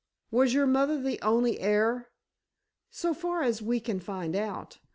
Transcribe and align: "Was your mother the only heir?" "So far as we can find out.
"Was 0.31 0.51
your 0.51 0.65
mother 0.65 0.99
the 0.99 1.21
only 1.21 1.59
heir?" 1.59 2.09
"So 2.89 3.13
far 3.13 3.43
as 3.43 3.61
we 3.61 3.79
can 3.79 3.99
find 3.99 4.35
out. 4.35 4.79